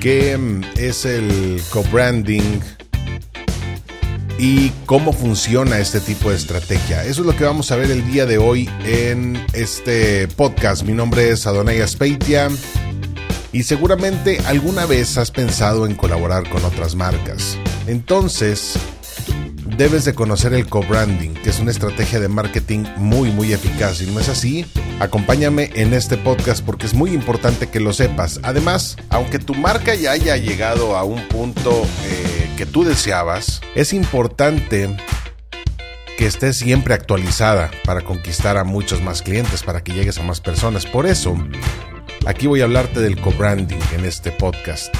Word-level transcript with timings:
qué 0.00 0.36
mm, 0.36 0.62
es 0.76 1.04
el 1.04 1.62
co-branding 1.70 2.60
y 4.38 4.70
cómo 4.86 5.12
funciona 5.12 5.78
este 5.78 6.00
tipo 6.00 6.30
de 6.30 6.36
estrategia. 6.36 7.04
Eso 7.04 7.20
es 7.20 7.26
lo 7.26 7.36
que 7.36 7.44
vamos 7.44 7.70
a 7.70 7.76
ver 7.76 7.90
el 7.90 8.10
día 8.10 8.24
de 8.24 8.38
hoy 8.38 8.70
en 8.84 9.38
este 9.52 10.26
podcast. 10.28 10.82
Mi 10.82 10.94
nombre 10.94 11.30
es 11.30 11.46
Adonai 11.46 11.82
Aspeitia 11.82 12.48
y 13.52 13.64
seguramente 13.64 14.40
alguna 14.46 14.86
vez 14.86 15.18
has 15.18 15.30
pensado 15.30 15.84
en 15.84 15.94
colaborar 15.94 16.48
con 16.48 16.64
otras 16.64 16.94
marcas. 16.94 17.58
Entonces, 17.86 18.78
debes 19.76 20.06
de 20.06 20.14
conocer 20.14 20.54
el 20.54 20.66
co-branding, 20.66 21.34
que 21.34 21.50
es 21.50 21.60
una 21.60 21.70
estrategia 21.70 22.18
de 22.20 22.28
marketing 22.28 22.84
muy 22.96 23.30
muy 23.30 23.52
eficaz. 23.52 24.00
Y 24.00 24.06
no 24.06 24.20
es 24.20 24.30
así, 24.30 24.64
acompáñame 25.00 25.70
en 25.74 25.92
este 25.92 26.16
podcast 26.16 26.64
porque 26.64 26.86
es 26.86 26.94
muy 26.94 27.10
importante 27.12 27.68
que 27.68 27.80
lo 27.80 27.92
sepas. 27.92 28.38
Además, 28.44 28.96
aunque 29.08 29.40
tu 29.40 29.54
marca 29.54 29.94
ya 29.96 30.12
haya 30.12 30.36
llegado 30.36 30.96
a 30.96 31.02
un 31.02 31.26
punto 31.26 31.70
eh, 32.04 32.50
que 32.56 32.66
tú 32.66 32.84
deseabas, 32.84 33.60
es 33.74 33.92
importante 33.92 34.96
que 36.16 36.26
estés 36.26 36.58
siempre 36.58 36.94
actualizada 36.94 37.70
para 37.84 38.02
conquistar 38.02 38.56
a 38.56 38.64
muchos 38.64 39.02
más 39.02 39.22
clientes, 39.22 39.64
para 39.64 39.82
que 39.82 39.92
llegues 39.92 40.18
a 40.18 40.22
más 40.22 40.40
personas. 40.40 40.86
Por 40.86 41.06
eso, 41.06 41.34
aquí 42.26 42.46
voy 42.46 42.60
a 42.60 42.64
hablarte 42.64 43.00
del 43.00 43.20
co-branding 43.20 43.80
en 43.96 44.04
este 44.04 44.30
podcast 44.30 44.94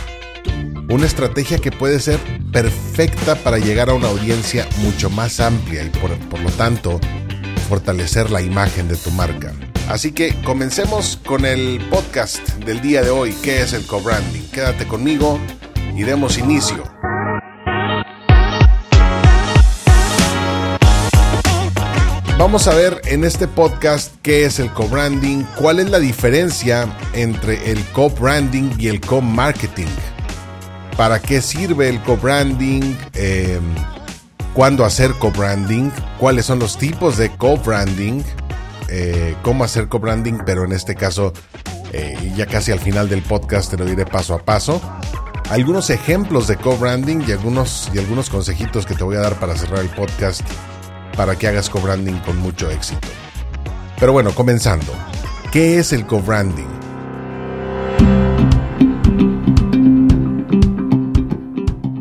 una 0.91 1.07
estrategia 1.07 1.59
que 1.59 1.71
puede 1.71 2.01
ser 2.01 2.19
perfecta 2.53 3.37
para 3.37 3.59
llegar 3.59 3.91
a 3.91 3.95
una 3.95 4.09
audiencia 4.09 4.67
mucho 4.79 5.09
más 5.09 5.39
amplia 5.39 5.85
y 5.85 5.89
por, 5.89 6.11
lo 6.41 6.51
tanto 6.51 6.99
fortalecer 7.69 8.31
la 8.31 8.43
imagen 8.43 8.89
de 8.89 8.97
tu 8.97 9.11
marca. 9.13 9.53
Así 9.91 10.13
que 10.13 10.33
comencemos 10.45 11.19
con 11.27 11.45
el 11.45 11.85
podcast 11.91 12.39
del 12.65 12.81
día 12.81 13.03
de 13.03 13.11
hoy, 13.11 13.33
que 13.43 13.61
es 13.61 13.73
el 13.73 13.85
co-branding. 13.87 14.43
Quédate 14.53 14.87
conmigo 14.87 15.41
y 15.97 16.05
demos 16.05 16.39
inicio. 16.39 16.85
Vamos 22.39 22.69
a 22.69 22.75
ver 22.77 23.01
en 23.07 23.25
este 23.25 23.49
podcast 23.49 24.15
qué 24.23 24.45
es 24.45 24.61
el 24.61 24.71
co-branding, 24.71 25.43
cuál 25.57 25.81
es 25.81 25.91
la 25.91 25.99
diferencia 25.99 26.87
entre 27.13 27.73
el 27.73 27.85
co-branding 27.87 28.71
y 28.79 28.87
el 28.87 29.01
co-marketing 29.01 29.89
para 30.97 31.19
qué 31.19 31.43
sirve 31.43 31.89
el 31.89 32.01
co-branding, 32.03 32.97
em, 33.15 33.75
cuándo 34.55 34.85
hacer 34.85 35.15
co-branding, 35.15 35.91
cuáles 36.17 36.47
son 36.47 36.61
los 36.61 36.79
tipos 36.79 37.17
de 37.17 37.31
co-branding, 37.37 38.23
eh, 38.91 39.37
cómo 39.43 39.65
hacer 39.65 39.89
co-branding, 39.89 40.41
pero 40.45 40.65
en 40.65 40.73
este 40.73 40.95
caso, 40.97 41.33
eh, 41.93 42.33
ya 42.37 42.47
casi 42.47 42.73
al 42.73 42.81
final 42.81 43.09
del 43.09 43.23
podcast 43.23 43.71
te 43.71 43.77
lo 43.77 43.85
diré 43.85 44.05
paso 44.05 44.35
a 44.35 44.45
paso. 44.45 44.81
Algunos 45.49 45.91
ejemplos 45.91 46.47
de 46.49 46.57
co-branding 46.57 47.23
y 47.27 47.33
algunos, 47.33 47.91
y 47.95 47.99
algunos 47.99 48.31
consejitos 48.31 48.87
que 48.87 48.95
te 48.95 49.05
voy 49.05 49.17
a 49.17 49.21
dar 49.21 49.39
para 49.39 49.57
cerrar 49.57 49.81
el 49.81 49.91
podcast 49.91 50.43
para 51.17 51.37
que 51.37 51.49
hagas 51.49 51.71
co-branding 51.71 52.19
con 52.21 52.37
mucho 52.39 52.71
éxito. 52.71 53.07
Pero 53.99 54.13
bueno, 54.13 54.35
comenzando. 54.35 54.93
¿Qué 55.53 55.79
es 55.79 55.93
el 55.93 56.07
co-branding? 56.07 56.69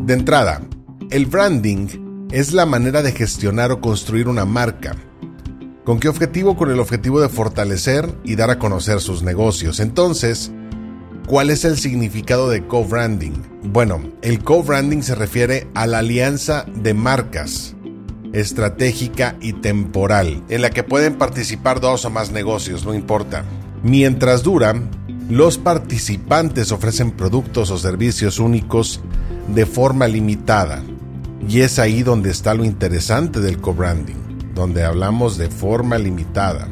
De 0.06 0.14
entrada, 0.14 0.62
el 1.12 1.26
branding 1.28 2.28
es 2.32 2.54
la 2.54 2.66
manera 2.66 3.02
de 3.02 3.12
gestionar 3.12 3.72
o 3.72 3.82
construir 3.82 4.28
una 4.28 4.45
marca. 4.45 4.95
¿Con 5.90 6.00
qué 6.00 6.08
objetivo? 6.08 6.56
Con 6.56 6.70
el 6.70 6.80
objetivo 6.80 7.20
de 7.20 7.30
fortalecer 7.30 8.14
y 8.23 8.36
dar 8.36 8.52
a 8.52 8.59
conocer 8.59 9.02
sus 9.02 9.23
negocios. 9.23 9.80
Entonces, 9.80 10.52
¿cuál 11.26 11.50
es 11.50 11.66
el 11.66 11.80
significado 11.80 12.48
de 12.48 12.67
co-branding? 12.67 13.33
Bueno, 13.64 13.99
el 14.22 14.44
co-branding 14.44 15.02
se 15.02 15.16
refiere 15.16 15.67
a 15.73 15.88
la 15.88 15.98
alianza 15.98 16.67
de 16.76 16.94
marcas 16.94 17.76
estratégica 18.33 19.36
y 19.42 19.54
temporal, 19.54 20.44
en 20.49 20.61
la 20.61 20.70
que 20.70 20.83
pueden 20.83 21.17
participar 21.17 21.80
dos 21.80 22.05
o 22.05 22.11
más 22.11 22.32
negocios, 22.32 22.86
no 22.86 22.94
importa. 22.94 23.44
Mientras 23.82 24.44
dura, 24.44 24.76
los 25.28 25.58
participantes 25.58 26.72
ofrecen 26.72 27.10
productos 27.10 27.72
o 27.72 27.80
servicios 27.80 28.38
únicos 28.38 29.02
de 29.48 29.66
forma 29.66 30.08
limitada. 30.08 30.83
Y 31.48 31.61
es 31.61 31.80
ahí 31.80 32.04
donde 32.04 32.30
está 32.30 32.54
lo 32.54 32.64
interesante 32.64 33.39
del 33.39 33.58
co-branding, 33.58 34.29
donde 34.59 34.83
hablamos 34.83 35.37
de 35.37 35.49
forma 35.49 35.97
limitada. 35.97 36.67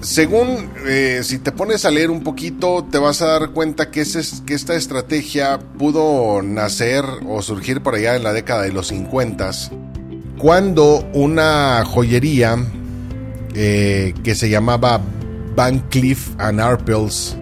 Según, 0.00 0.70
eh, 0.86 1.20
si 1.22 1.38
te 1.38 1.52
pones 1.52 1.84
a 1.84 1.90
leer 1.90 2.10
un 2.10 2.22
poquito, 2.22 2.86
te 2.90 2.98
vas 2.98 3.22
a 3.22 3.26
dar 3.26 3.50
cuenta 3.50 3.90
que, 3.90 4.04
que 4.46 4.54
esta 4.54 4.74
estrategia 4.74 5.58
pudo 5.78 6.42
nacer 6.42 7.04
o 7.28 7.40
surgir 7.40 7.82
por 7.82 7.94
allá 7.94 8.16
en 8.16 8.24
la 8.24 8.32
década 8.32 8.62
de 8.62 8.72
los 8.72 8.88
50, 8.88 9.50
cuando 10.38 11.08
una 11.14 11.84
joyería 11.84 12.56
eh, 13.54 14.12
que 14.22 14.34
se 14.34 14.50
llamaba 14.50 15.00
Van 15.56 15.82
and 16.38 16.60
Arpels 16.60 17.36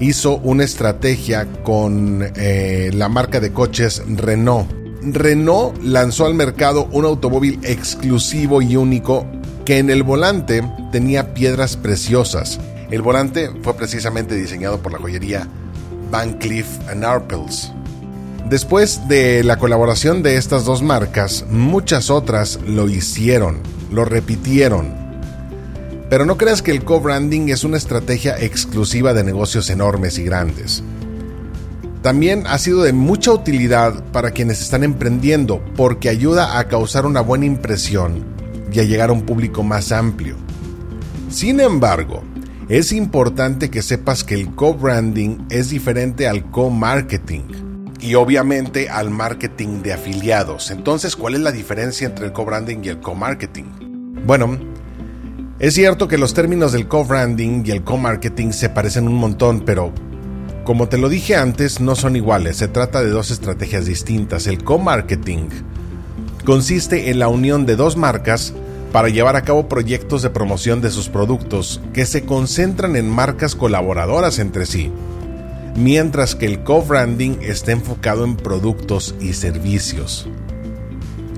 hizo 0.00 0.36
una 0.38 0.64
estrategia 0.64 1.46
con 1.62 2.28
eh, 2.36 2.90
la 2.94 3.08
marca 3.08 3.38
de 3.38 3.52
coches 3.52 4.02
Renault. 4.08 4.79
Renault 5.02 5.82
lanzó 5.82 6.26
al 6.26 6.34
mercado 6.34 6.88
un 6.92 7.04
automóvil 7.04 7.58
exclusivo 7.62 8.60
y 8.62 8.76
único 8.76 9.26
que 9.64 9.78
en 9.78 9.90
el 9.90 10.02
volante 10.02 10.62
tenía 10.92 11.34
piedras 11.34 11.76
preciosas. 11.76 12.60
El 12.90 13.02
volante 13.02 13.50
fue 13.62 13.74
precisamente 13.74 14.34
diseñado 14.34 14.82
por 14.82 14.92
la 14.92 14.98
joyería 14.98 15.48
Van 16.10 16.34
Cleef 16.34 16.66
Arpels. 16.88 17.72
Después 18.48 19.06
de 19.08 19.44
la 19.44 19.58
colaboración 19.58 20.22
de 20.22 20.36
estas 20.36 20.64
dos 20.64 20.82
marcas, 20.82 21.46
muchas 21.48 22.10
otras 22.10 22.58
lo 22.66 22.88
hicieron, 22.88 23.58
lo 23.92 24.04
repitieron, 24.04 24.92
pero 26.10 26.26
no 26.26 26.36
creas 26.36 26.60
que 26.60 26.72
el 26.72 26.84
co-branding 26.84 27.50
es 27.50 27.62
una 27.62 27.76
estrategia 27.76 28.36
exclusiva 28.40 29.14
de 29.14 29.22
negocios 29.22 29.70
enormes 29.70 30.18
y 30.18 30.24
grandes. 30.24 30.82
También 32.02 32.44
ha 32.46 32.56
sido 32.56 32.82
de 32.82 32.94
mucha 32.94 33.30
utilidad 33.30 34.02
para 34.12 34.30
quienes 34.30 34.62
están 34.62 34.84
emprendiendo 34.84 35.62
porque 35.76 36.08
ayuda 36.08 36.58
a 36.58 36.66
causar 36.66 37.04
una 37.04 37.20
buena 37.20 37.44
impresión 37.44 38.24
y 38.72 38.80
a 38.80 38.84
llegar 38.84 39.10
a 39.10 39.12
un 39.12 39.22
público 39.22 39.62
más 39.62 39.92
amplio. 39.92 40.36
Sin 41.28 41.60
embargo, 41.60 42.22
es 42.70 42.92
importante 42.92 43.68
que 43.68 43.82
sepas 43.82 44.24
que 44.24 44.34
el 44.34 44.54
co-branding 44.54 45.46
es 45.50 45.68
diferente 45.68 46.26
al 46.26 46.50
co-marketing 46.50 47.42
y 48.00 48.14
obviamente 48.14 48.88
al 48.88 49.10
marketing 49.10 49.82
de 49.82 49.92
afiliados. 49.92 50.70
Entonces, 50.70 51.16
¿cuál 51.16 51.34
es 51.34 51.40
la 51.40 51.52
diferencia 51.52 52.06
entre 52.06 52.26
el 52.26 52.32
co-branding 52.32 52.78
y 52.82 52.88
el 52.88 53.00
co-marketing? 53.00 53.64
Bueno, 54.24 54.58
es 55.58 55.74
cierto 55.74 56.08
que 56.08 56.16
los 56.16 56.32
términos 56.32 56.72
del 56.72 56.88
co-branding 56.88 57.62
y 57.66 57.72
el 57.72 57.84
co-marketing 57.84 58.52
se 58.52 58.70
parecen 58.70 59.06
un 59.06 59.16
montón, 59.16 59.60
pero 59.66 59.92
como 60.70 60.88
te 60.88 60.98
lo 60.98 61.08
dije 61.08 61.34
antes, 61.34 61.80
no 61.80 61.96
son 61.96 62.14
iguales. 62.14 62.58
Se 62.58 62.68
trata 62.68 63.02
de 63.02 63.10
dos 63.10 63.32
estrategias 63.32 63.86
distintas. 63.86 64.46
El 64.46 64.62
co-marketing 64.62 65.48
consiste 66.44 67.10
en 67.10 67.18
la 67.18 67.26
unión 67.26 67.66
de 67.66 67.74
dos 67.74 67.96
marcas 67.96 68.54
para 68.92 69.08
llevar 69.08 69.34
a 69.34 69.42
cabo 69.42 69.68
proyectos 69.68 70.22
de 70.22 70.30
promoción 70.30 70.80
de 70.80 70.92
sus 70.92 71.08
productos 71.08 71.80
que 71.92 72.06
se 72.06 72.24
concentran 72.24 72.94
en 72.94 73.10
marcas 73.10 73.56
colaboradoras 73.56 74.38
entre 74.38 74.64
sí, 74.64 74.92
mientras 75.74 76.36
que 76.36 76.46
el 76.46 76.62
co-branding 76.62 77.38
está 77.40 77.72
enfocado 77.72 78.22
en 78.22 78.36
productos 78.36 79.16
y 79.18 79.32
servicios. 79.32 80.28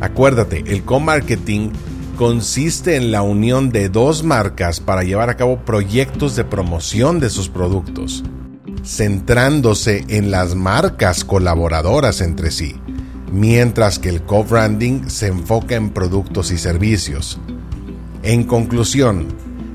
Acuérdate, 0.03 0.63
el 0.67 0.85
co-marketing 0.85 1.71
consiste 2.19 2.97
en 2.97 3.11
la 3.11 3.23
unión 3.23 3.71
de 3.71 3.89
dos 3.89 4.25
marcas 4.25 4.81
para 4.81 5.05
llevar 5.05 5.31
a 5.31 5.39
cabo 5.39 5.61
proyectos 5.65 6.37
de 6.37 6.45
promoción 6.45 7.19
de 7.19 7.31
sus 7.31 7.49
productos, 7.49 8.25
centrándose 8.85 10.05
en 10.09 10.31
las 10.31 10.55
marcas 10.55 11.25
colaboradoras 11.25 12.21
entre 12.21 12.51
sí, 12.51 12.77
mientras 13.31 13.99
que 13.99 14.09
el 14.09 14.23
co-branding 14.23 15.09
se 15.09 15.29
enfoca 15.29 15.77
en 15.77 15.91
productos 15.91 16.51
y 16.51 16.59
servicios. 16.59 17.39
En 18.23 18.45
conclusión, 18.45 19.29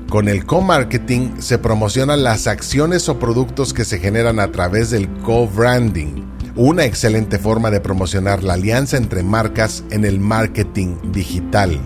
con 0.08 0.28
el 0.28 0.46
co-marketing 0.46 1.38
se 1.38 1.58
promocionan 1.58 2.22
las 2.22 2.46
acciones 2.46 3.08
o 3.08 3.18
productos 3.18 3.74
que 3.74 3.84
se 3.84 3.98
generan 3.98 4.40
a 4.40 4.52
través 4.52 4.90
del 4.90 5.08
co-branding, 5.20 6.24
una 6.56 6.84
excelente 6.84 7.38
forma 7.38 7.70
de 7.70 7.80
promocionar 7.80 8.42
la 8.42 8.54
alianza 8.54 8.96
entre 8.96 9.22
marcas 9.22 9.84
en 9.90 10.04
el 10.04 10.18
marketing 10.18 10.96
digital. 11.12 11.78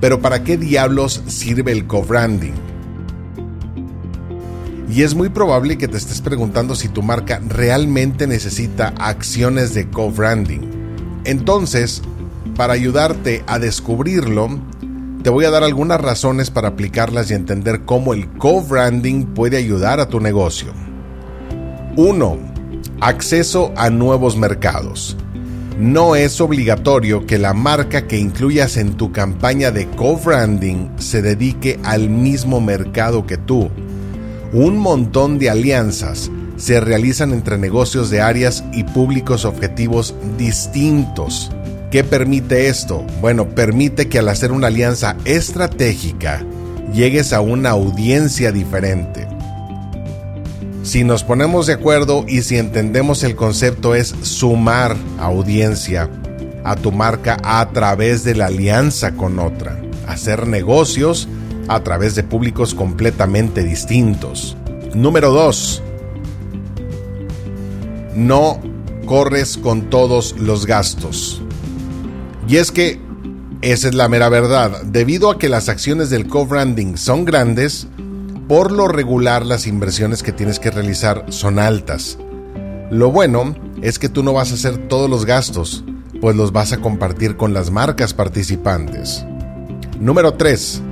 Pero 0.00 0.20
¿para 0.20 0.44
qué 0.44 0.56
diablos 0.56 1.22
sirve 1.26 1.72
el 1.72 1.86
co-branding? 1.86 2.65
Y 4.88 5.02
es 5.02 5.14
muy 5.14 5.28
probable 5.28 5.78
que 5.78 5.88
te 5.88 5.96
estés 5.96 6.20
preguntando 6.20 6.74
si 6.76 6.88
tu 6.88 7.02
marca 7.02 7.40
realmente 7.46 8.26
necesita 8.26 8.94
acciones 8.98 9.74
de 9.74 9.88
co-branding. 9.90 10.60
Entonces, 11.24 12.02
para 12.56 12.74
ayudarte 12.74 13.42
a 13.46 13.58
descubrirlo, 13.58 14.48
te 15.22 15.30
voy 15.30 15.44
a 15.44 15.50
dar 15.50 15.64
algunas 15.64 16.00
razones 16.00 16.50
para 16.50 16.68
aplicarlas 16.68 17.30
y 17.30 17.34
entender 17.34 17.84
cómo 17.84 18.14
el 18.14 18.28
co-branding 18.28 19.24
puede 19.24 19.56
ayudar 19.56 19.98
a 19.98 20.08
tu 20.08 20.20
negocio. 20.20 20.72
1. 21.96 22.38
Acceso 23.00 23.72
a 23.76 23.90
nuevos 23.90 24.36
mercados. 24.36 25.16
No 25.78 26.14
es 26.14 26.40
obligatorio 26.40 27.26
que 27.26 27.38
la 27.38 27.52
marca 27.52 28.06
que 28.06 28.18
incluyas 28.18 28.76
en 28.76 28.94
tu 28.94 29.10
campaña 29.12 29.70
de 29.70 29.88
co-branding 29.88 30.90
se 30.96 31.22
dedique 31.22 31.80
al 31.82 32.08
mismo 32.08 32.60
mercado 32.60 33.26
que 33.26 33.36
tú. 33.36 33.68
Un 34.56 34.78
montón 34.78 35.38
de 35.38 35.50
alianzas 35.50 36.30
se 36.56 36.80
realizan 36.80 37.34
entre 37.34 37.58
negocios 37.58 38.08
de 38.08 38.22
áreas 38.22 38.64
y 38.72 38.84
públicos 38.84 39.44
objetivos 39.44 40.14
distintos. 40.38 41.52
¿Qué 41.90 42.02
permite 42.02 42.68
esto? 42.68 43.04
Bueno, 43.20 43.50
permite 43.50 44.08
que 44.08 44.18
al 44.18 44.30
hacer 44.30 44.52
una 44.52 44.68
alianza 44.68 45.14
estratégica 45.26 46.42
llegues 46.90 47.34
a 47.34 47.42
una 47.42 47.68
audiencia 47.68 48.50
diferente. 48.50 49.28
Si 50.84 51.04
nos 51.04 51.22
ponemos 51.22 51.66
de 51.66 51.74
acuerdo 51.74 52.24
y 52.26 52.40
si 52.40 52.56
entendemos 52.56 53.24
el 53.24 53.36
concepto 53.36 53.94
es 53.94 54.14
sumar 54.22 54.96
audiencia 55.18 56.08
a 56.64 56.76
tu 56.76 56.92
marca 56.92 57.36
a 57.44 57.68
través 57.74 58.24
de 58.24 58.34
la 58.34 58.46
alianza 58.46 59.16
con 59.16 59.38
otra, 59.38 59.78
hacer 60.06 60.46
negocios 60.46 61.28
a 61.68 61.82
través 61.82 62.14
de 62.14 62.22
públicos 62.22 62.74
completamente 62.74 63.62
distintos. 63.62 64.56
Número 64.94 65.30
2 65.30 65.82
no 68.16 68.58
corres 69.04 69.58
con 69.58 69.90
todos 69.90 70.34
los 70.38 70.66
gastos. 70.66 71.42
Y 72.48 72.56
es 72.56 72.72
que 72.72 73.00
esa 73.62 73.88
es 73.88 73.94
la 73.94 74.08
mera 74.08 74.28
verdad. 74.28 74.82
Debido 74.84 75.30
a 75.30 75.38
que 75.38 75.48
las 75.48 75.68
acciones 75.68 76.10
del 76.10 76.26
co-branding 76.26 76.96
son 76.96 77.24
grandes, 77.24 77.86
por 78.48 78.72
lo 78.72 78.88
regular 78.88 79.44
las 79.44 79.66
inversiones 79.66 80.22
que 80.22 80.32
tienes 80.32 80.58
que 80.58 80.70
realizar 80.70 81.26
son 81.28 81.58
altas. 81.58 82.18
Lo 82.90 83.10
bueno 83.10 83.54
es 83.82 83.98
que 83.98 84.08
tú 84.08 84.22
no 84.22 84.32
vas 84.32 84.50
a 84.50 84.54
hacer 84.54 84.88
todos 84.88 85.10
los 85.10 85.26
gastos, 85.26 85.84
pues 86.20 86.36
los 86.36 86.52
vas 86.52 86.72
a 86.72 86.78
compartir 86.78 87.36
con 87.36 87.52
las 87.52 87.70
marcas 87.70 88.14
participantes. 88.14 89.24
Número 90.00 90.34
3. 90.34 90.82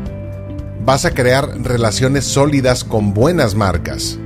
Vas 0.85 1.07
a 1.07 1.15
crear 1.15 1.63
relaciones 1.63 2.25
sólidas 2.27 2.85
con 2.85 3.15
buenas 3.15 3.55
marcas. 3.55 4.19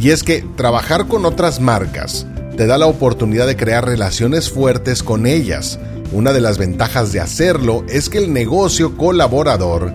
Y 0.00 0.10
es 0.10 0.24
que 0.24 0.44
trabajar 0.56 1.06
con 1.06 1.24
otras 1.24 1.60
marcas 1.60 2.26
te 2.56 2.66
da 2.66 2.78
la 2.78 2.86
oportunidad 2.86 3.46
de 3.46 3.56
crear 3.56 3.86
relaciones 3.86 4.50
fuertes 4.50 5.04
con 5.04 5.24
ellas. 5.24 5.78
Una 6.10 6.32
de 6.32 6.40
las 6.40 6.58
ventajas 6.58 7.12
de 7.12 7.20
hacerlo 7.20 7.84
es 7.88 8.08
que 8.08 8.18
el 8.18 8.32
negocio 8.32 8.96
colaborador 8.96 9.94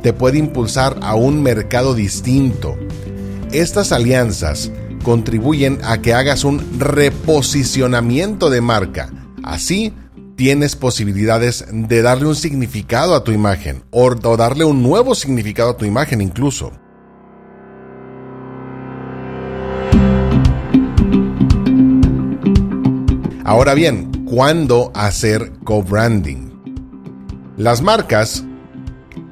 te 0.00 0.12
puede 0.12 0.38
impulsar 0.38 0.96
a 1.02 1.16
un 1.16 1.42
mercado 1.42 1.94
distinto. 1.94 2.78
Estas 3.50 3.90
alianzas 3.90 4.70
contribuyen 5.02 5.80
a 5.82 6.00
que 6.02 6.14
hagas 6.14 6.44
un 6.44 6.78
reposicionamiento 6.78 8.48
de 8.48 8.60
marca. 8.60 9.10
Así, 9.42 9.92
tienes 10.36 10.76
posibilidades 10.76 11.64
de 11.72 12.02
darle 12.02 12.26
un 12.26 12.36
significado 12.36 13.14
a 13.14 13.24
tu 13.24 13.32
imagen 13.32 13.82
o, 13.90 14.14
darle 14.36 14.64
un 14.64 14.82
nuevo 14.82 15.14
significado 15.14 15.70
a 15.70 15.76
tu 15.76 15.86
imagen 15.86 16.20
incluso. 16.20 16.72
Ahora 23.44 23.74
bien, 23.74 24.24
¿cuándo 24.26 24.92
hacer 24.94 25.52
co-branding? 25.64 26.50
Las 27.56 27.80
marcas, 27.80 28.44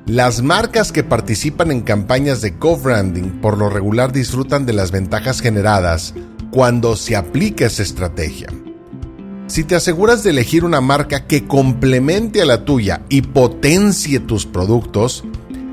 las 0.07 0.41
marcas 0.41 0.93
que 0.93 1.05
participan 1.05 1.71
en 1.71 1.83
campañas 1.83 2.41
de 2.41 2.57
co-branding 2.57 3.41
por 3.43 3.59
lo 3.59 3.69
regular 3.69 4.13
disfrutan 4.13 4.65
de 4.65 4.73
las 4.73 4.93
ventajas 4.93 5.41
generadas 5.41 6.15
cuando 6.51 6.97
se 6.97 7.17
aplica 7.17 7.67
esa 7.67 7.83
estrategia. 7.83 8.49
Si 9.47 9.63
te 9.63 9.75
aseguras 9.75 10.25
de 10.25 10.31
elegir 10.31 10.65
una 10.65 10.81
marca 10.81 11.27
que 11.27 11.47
complemente 11.47 12.41
a 12.41 12.47
la 12.47 12.65
tuya 12.65 13.03
y 13.11 13.23
potencie 13.23 14.19
tus 14.19 14.47
productos, 14.47 15.23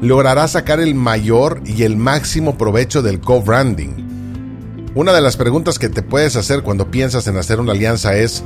lograrás 0.02 0.52
sacar 0.52 0.82
el 0.82 0.94
mayor 0.94 1.62
y 1.66 1.84
el 1.84 1.96
máximo 1.96 2.58
provecho 2.58 3.02
del 3.02 3.22
co-branding. 3.22 4.92
Una 4.94 5.14
de 5.14 5.22
las 5.22 5.38
preguntas 5.38 5.80
que 5.80 5.88
te 5.88 6.02
puedes 6.02 6.36
hacer 6.36 6.64
cuando 6.64 6.92
piensas 6.92 7.28
en 7.28 7.38
hacer 7.38 7.62
una 7.62 7.72
alianza 7.72 8.14
es, 8.18 8.44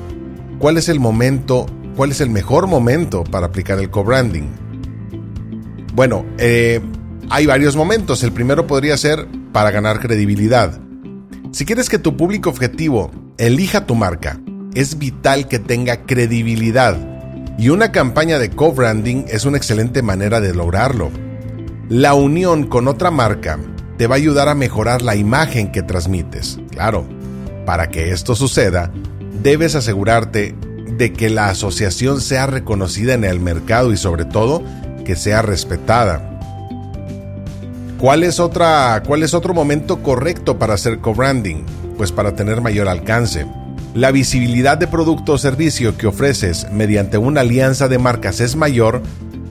¿cuál 0.59 0.77
es 0.77 0.89
el 0.89 0.99
momento, 0.99 1.65
cuál 1.95 2.11
es 2.11 2.21
el 2.21 2.29
mejor 2.29 2.67
momento 2.67 3.23
para 3.23 3.47
aplicar 3.47 3.79
el 3.79 3.89
co-branding? 3.89 4.51
Bueno, 5.95 6.23
eh, 6.37 6.81
hay 7.31 7.47
varios 7.47 7.75
momentos. 7.75 8.21
El 8.21 8.31
primero 8.31 8.67
podría 8.67 8.95
ser 8.95 9.27
para 9.51 9.71
ganar 9.71 9.99
credibilidad. 9.99 10.79
Si 11.51 11.65
quieres 11.65 11.89
que 11.89 11.97
tu 11.97 12.15
público 12.15 12.51
objetivo 12.51 13.09
elija 13.37 13.87
tu 13.87 13.95
marca, 13.95 14.39
es 14.75 14.99
vital 14.99 15.47
que 15.47 15.57
tenga 15.57 16.05
credibilidad. 16.05 16.97
Y 17.57 17.69
una 17.69 17.91
campaña 17.91 18.37
de 18.37 18.49
co-branding 18.49 19.23
es 19.29 19.45
una 19.45 19.57
excelente 19.57 20.01
manera 20.01 20.41
de 20.41 20.53
lograrlo. 20.53 21.09
La 21.87 22.13
unión 22.13 22.67
con 22.67 22.87
otra 22.87 23.09
marca 23.09 23.57
te 23.97 24.07
va 24.07 24.15
a 24.15 24.17
ayudar 24.17 24.49
a 24.49 24.55
mejorar 24.55 25.01
la 25.01 25.15
imagen 25.15 25.71
que 25.71 25.81
transmites. 25.81 26.59
Claro, 26.71 27.07
para 27.65 27.89
que 27.89 28.11
esto 28.11 28.35
suceda, 28.35 28.91
debes 29.41 29.75
asegurarte 29.75 30.53
de 30.97 31.13
que 31.13 31.29
la 31.29 31.49
asociación 31.49 32.19
sea 32.19 32.45
reconocida 32.45 33.13
en 33.13 33.23
el 33.23 33.39
mercado 33.39 33.93
y 33.93 33.97
sobre 33.97 34.25
todo 34.25 34.61
que 35.05 35.15
sea 35.15 35.41
respetada. 35.41 36.31
¿Cuál 37.97 38.23
es, 38.23 38.41
otra, 38.41 39.01
¿Cuál 39.07 39.23
es 39.23 39.33
otro 39.33 39.53
momento 39.53 40.03
correcto 40.03 40.59
para 40.59 40.73
hacer 40.73 40.99
co-branding? 40.99 41.63
Pues 41.97 42.11
para 42.11 42.35
tener 42.35 42.59
mayor 42.59 42.89
alcance. 42.89 43.45
La 43.95 44.11
visibilidad 44.11 44.77
de 44.77 44.87
producto 44.87 45.31
o 45.31 45.37
servicio 45.37 45.97
que 45.97 46.05
ofreces 46.05 46.69
mediante 46.69 47.17
una 47.17 47.39
alianza 47.39 47.87
de 47.87 47.97
marcas 47.97 48.41
es 48.41 48.57
mayor 48.57 49.01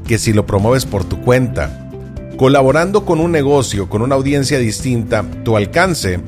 que 0.06 0.18
si 0.18 0.34
lo 0.34 0.44
promueves 0.44 0.84
por 0.84 1.02
tu 1.02 1.22
cuenta. 1.22 1.88
Colaborando 2.36 3.06
con 3.06 3.20
un 3.20 3.32
negocio 3.32 3.88
con 3.88 4.02
una 4.02 4.16
audiencia 4.16 4.58
distinta, 4.58 5.24
tu 5.44 5.56
alcance 5.56 6.20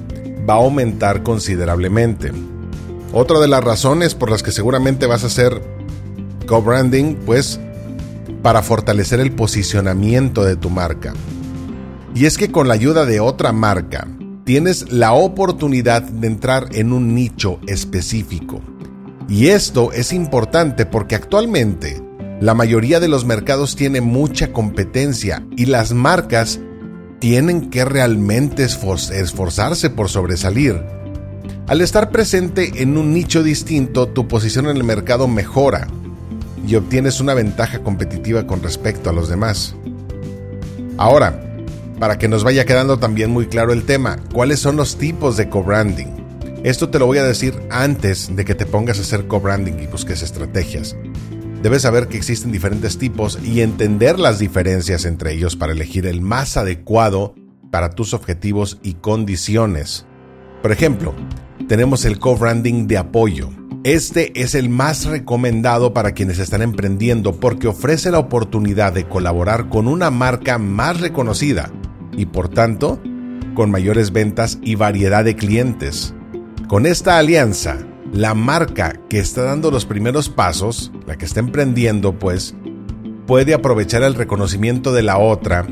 va 0.48 0.54
a 0.54 0.56
aumentar 0.56 1.22
considerablemente. 1.22 2.32
Otra 3.12 3.38
de 3.38 3.48
las 3.48 3.62
razones 3.62 4.14
por 4.14 4.30
las 4.30 4.42
que 4.42 4.50
seguramente 4.50 5.04
vas 5.04 5.22
a 5.22 5.26
hacer 5.26 5.60
co-branding, 6.46 7.16
pues 7.26 7.60
para 8.40 8.62
fortalecer 8.62 9.20
el 9.20 9.32
posicionamiento 9.32 10.42
de 10.42 10.56
tu 10.56 10.70
marca. 10.70 11.12
Y 12.14 12.24
es 12.24 12.38
que 12.38 12.50
con 12.50 12.66
la 12.66 12.72
ayuda 12.72 13.04
de 13.04 13.20
otra 13.20 13.52
marca, 13.52 14.08
tienes 14.46 14.92
la 14.92 15.12
oportunidad 15.12 16.02
de 16.02 16.28
entrar 16.28 16.68
en 16.70 16.92
un 16.92 17.16
nicho 17.16 17.58
específico. 17.66 18.60
Y 19.28 19.48
esto 19.48 19.90
es 19.90 20.12
importante 20.12 20.86
porque 20.86 21.16
actualmente 21.16 22.00
la 22.40 22.54
mayoría 22.54 23.00
de 23.00 23.08
los 23.08 23.24
mercados 23.24 23.74
tiene 23.74 24.00
mucha 24.00 24.52
competencia 24.52 25.44
y 25.56 25.66
las 25.66 25.92
marcas 25.92 26.60
tienen 27.18 27.70
que 27.70 27.84
realmente 27.84 28.62
esforzarse 28.62 29.90
por 29.90 30.08
sobresalir. 30.08 30.80
Al 31.66 31.80
estar 31.80 32.10
presente 32.12 32.70
en 32.82 32.96
un 32.96 33.12
nicho 33.12 33.42
distinto, 33.42 34.06
tu 34.06 34.28
posición 34.28 34.68
en 34.68 34.76
el 34.76 34.84
mercado 34.84 35.26
mejora 35.26 35.88
y 36.64 36.76
obtienes 36.76 37.18
una 37.20 37.34
ventaja 37.34 37.80
competitiva 37.80 38.46
con 38.46 38.62
respecto 38.62 39.10
a 39.10 39.12
los 39.12 39.28
demás. 39.28 39.74
Ahora, 40.98 41.45
para 41.98 42.18
que 42.18 42.28
nos 42.28 42.44
vaya 42.44 42.64
quedando 42.64 42.98
también 42.98 43.30
muy 43.30 43.46
claro 43.46 43.72
el 43.72 43.84
tema, 43.84 44.18
¿cuáles 44.32 44.60
son 44.60 44.76
los 44.76 44.96
tipos 44.96 45.36
de 45.36 45.48
co-branding? 45.48 46.08
Esto 46.62 46.90
te 46.90 46.98
lo 46.98 47.06
voy 47.06 47.18
a 47.18 47.24
decir 47.24 47.54
antes 47.70 48.34
de 48.34 48.44
que 48.44 48.54
te 48.54 48.66
pongas 48.66 48.98
a 48.98 49.02
hacer 49.02 49.26
co-branding 49.26 49.78
y 49.80 49.86
busques 49.86 50.22
estrategias. 50.22 50.96
Debes 51.62 51.82
saber 51.82 52.08
que 52.08 52.16
existen 52.16 52.52
diferentes 52.52 52.98
tipos 52.98 53.38
y 53.42 53.60
entender 53.60 54.18
las 54.18 54.38
diferencias 54.38 55.04
entre 55.04 55.32
ellos 55.32 55.56
para 55.56 55.72
elegir 55.72 56.06
el 56.06 56.20
más 56.20 56.56
adecuado 56.56 57.34
para 57.70 57.90
tus 57.90 58.14
objetivos 58.14 58.78
y 58.82 58.94
condiciones. 58.94 60.06
Por 60.62 60.72
ejemplo, 60.72 61.14
tenemos 61.66 62.04
el 62.04 62.18
co-branding 62.18 62.86
de 62.86 62.98
apoyo. 62.98 63.50
Este 63.84 64.38
es 64.40 64.54
el 64.54 64.68
más 64.68 65.06
recomendado 65.06 65.94
para 65.94 66.12
quienes 66.12 66.38
están 66.38 66.62
emprendiendo 66.62 67.38
porque 67.38 67.68
ofrece 67.68 68.10
la 68.10 68.18
oportunidad 68.18 68.92
de 68.92 69.08
colaborar 69.08 69.68
con 69.68 69.86
una 69.88 70.10
marca 70.10 70.58
más 70.58 71.00
reconocida 71.00 71.70
y 72.16 72.26
por 72.26 72.48
tanto 72.48 73.00
con 73.54 73.70
mayores 73.70 74.12
ventas 74.12 74.58
y 74.62 74.74
variedad 74.74 75.24
de 75.24 75.34
clientes. 75.34 76.14
Con 76.68 76.86
esta 76.86 77.18
alianza, 77.18 77.78
la 78.12 78.34
marca 78.34 79.00
que 79.08 79.18
está 79.18 79.42
dando 79.42 79.70
los 79.70 79.86
primeros 79.86 80.28
pasos, 80.28 80.92
la 81.06 81.16
que 81.16 81.24
está 81.24 81.40
emprendiendo, 81.40 82.18
pues, 82.18 82.54
puede 83.26 83.54
aprovechar 83.54 84.02
el 84.02 84.14
reconocimiento 84.14 84.92
de 84.92 85.02
la 85.02 85.18
otra 85.18 85.66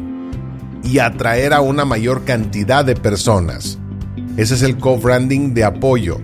y 0.82 0.98
atraer 0.98 1.52
a 1.52 1.60
una 1.60 1.84
mayor 1.84 2.24
cantidad 2.24 2.84
de 2.84 2.96
personas. 2.96 3.78
Ese 4.36 4.54
es 4.54 4.62
el 4.62 4.78
co-branding 4.78 5.54
de 5.54 5.64
apoyo. 5.64 6.20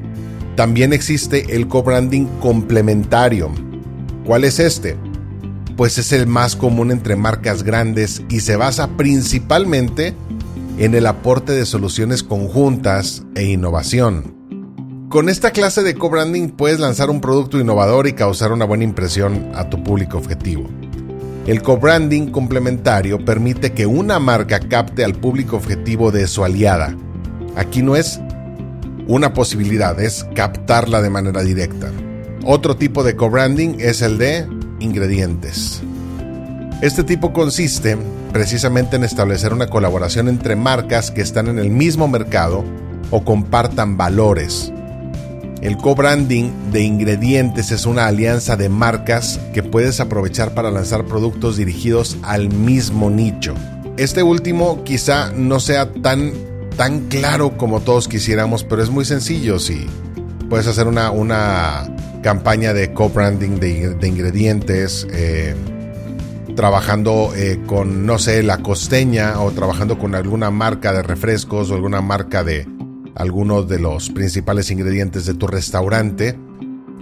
También 0.56 0.92
existe 0.92 1.54
el 1.54 1.68
co-branding 1.68 2.26
complementario. 2.40 3.50
¿Cuál 4.24 4.44
es 4.44 4.58
este? 4.58 4.96
Pues 5.80 5.96
es 5.96 6.12
el 6.12 6.26
más 6.26 6.56
común 6.56 6.90
entre 6.90 7.16
marcas 7.16 7.62
grandes 7.62 8.20
y 8.28 8.40
se 8.40 8.54
basa 8.54 8.98
principalmente 8.98 10.14
en 10.76 10.94
el 10.94 11.06
aporte 11.06 11.52
de 11.52 11.64
soluciones 11.64 12.22
conjuntas 12.22 13.22
e 13.34 13.44
innovación. 13.44 15.06
Con 15.08 15.30
esta 15.30 15.52
clase 15.52 15.82
de 15.82 15.94
co-branding 15.94 16.50
puedes 16.50 16.80
lanzar 16.80 17.08
un 17.08 17.22
producto 17.22 17.58
innovador 17.58 18.06
y 18.06 18.12
causar 18.12 18.52
una 18.52 18.66
buena 18.66 18.84
impresión 18.84 19.52
a 19.54 19.70
tu 19.70 19.82
público 19.82 20.18
objetivo. 20.18 20.68
El 21.46 21.62
co-branding 21.62 22.26
complementario 22.26 23.24
permite 23.24 23.72
que 23.72 23.86
una 23.86 24.18
marca 24.18 24.60
capte 24.60 25.02
al 25.02 25.14
público 25.14 25.56
objetivo 25.56 26.10
de 26.10 26.26
su 26.26 26.44
aliada. 26.44 26.94
Aquí 27.56 27.80
no 27.80 27.96
es 27.96 28.20
una 29.06 29.32
posibilidad, 29.32 29.98
es 29.98 30.26
captarla 30.34 31.00
de 31.00 31.08
manera 31.08 31.42
directa. 31.42 31.90
Otro 32.44 32.76
tipo 32.76 33.02
de 33.02 33.16
co-branding 33.16 33.76
es 33.78 34.02
el 34.02 34.18
de 34.18 34.59
ingredientes. 34.80 35.82
Este 36.82 37.04
tipo 37.04 37.32
consiste 37.32 37.96
precisamente 38.32 38.96
en 38.96 39.04
establecer 39.04 39.52
una 39.52 39.68
colaboración 39.68 40.28
entre 40.28 40.56
marcas 40.56 41.10
que 41.10 41.20
están 41.20 41.48
en 41.48 41.58
el 41.58 41.70
mismo 41.70 42.08
mercado 42.08 42.64
o 43.10 43.24
compartan 43.24 43.96
valores. 43.96 44.72
El 45.60 45.76
co-branding 45.76 46.72
de 46.72 46.82
ingredientes 46.82 47.70
es 47.70 47.84
una 47.84 48.06
alianza 48.06 48.56
de 48.56 48.70
marcas 48.70 49.38
que 49.52 49.62
puedes 49.62 50.00
aprovechar 50.00 50.54
para 50.54 50.70
lanzar 50.70 51.04
productos 51.04 51.58
dirigidos 51.58 52.16
al 52.22 52.48
mismo 52.48 53.10
nicho. 53.10 53.54
Este 53.98 54.22
último 54.22 54.82
quizá 54.84 55.32
no 55.32 55.60
sea 55.60 55.92
tan, 55.92 56.32
tan 56.78 57.08
claro 57.08 57.58
como 57.58 57.80
todos 57.80 58.08
quisiéramos, 58.08 58.64
pero 58.64 58.82
es 58.82 58.88
muy 58.88 59.04
sencillo 59.04 59.58
si 59.58 59.86
puedes 60.48 60.66
hacer 60.66 60.86
una, 60.86 61.10
una 61.10 61.94
campaña 62.22 62.72
de 62.72 62.92
co-branding 62.92 63.58
de, 63.58 64.06
ingredientes. 64.06 65.06
Eh, 65.12 65.54
trabajando 66.56 67.32
eh, 67.36 67.60
con, 67.64 68.04
no 68.04 68.18
sé, 68.18 68.42
la 68.42 68.58
costeña 68.58 69.40
o 69.40 69.52
trabajando 69.52 69.98
con 69.98 70.14
alguna 70.14 70.50
marca 70.50 70.92
de 70.92 71.02
refrescos 71.02 71.70
o 71.70 71.74
alguna 71.74 72.00
marca 72.00 72.42
de, 72.44 72.66
algunos 73.14 73.68
de 73.68 73.78
los 73.78 74.10
principales 74.10 74.70
ingredientes 74.70 75.24
de 75.26 75.34
tu 75.34 75.46
restaurante 75.46 76.36